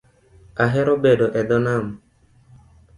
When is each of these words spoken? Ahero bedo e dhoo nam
Ahero 0.63 0.93
bedo 1.03 1.27
e 1.39 1.41
dhoo 1.47 1.61
nam 1.65 1.85